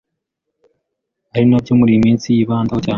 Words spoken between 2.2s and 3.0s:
yibandaho cyane.